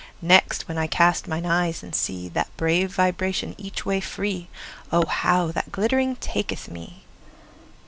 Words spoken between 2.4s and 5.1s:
brave vibration each way free;O